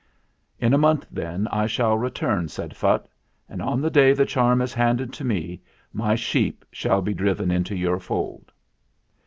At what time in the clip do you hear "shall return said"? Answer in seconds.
1.67-2.75